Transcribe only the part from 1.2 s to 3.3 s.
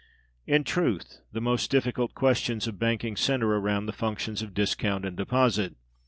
the most difficult questions of banking